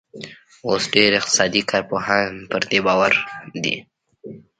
[0.67, 3.13] اوس ډېر اقتصادي کارپوهان پر دې باور
[3.63, 3.75] دي